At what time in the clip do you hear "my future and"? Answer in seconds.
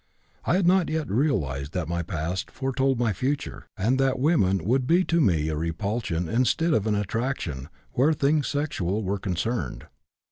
2.97-3.99